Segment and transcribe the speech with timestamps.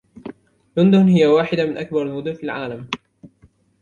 [0.77, 2.87] لندن هي واحدة من أكبر المدن في العالم.